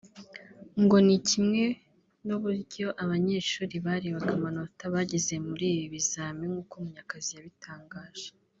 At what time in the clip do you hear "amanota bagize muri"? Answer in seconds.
4.37-5.65